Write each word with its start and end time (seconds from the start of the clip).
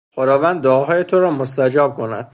خداوند 0.15 0.63
دعاهای 0.63 1.03
تو 1.03 1.19
را 1.19 1.31
مستجاب 1.31 1.95
کند. 1.95 2.29